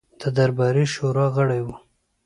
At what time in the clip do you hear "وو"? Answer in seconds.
1.65-1.75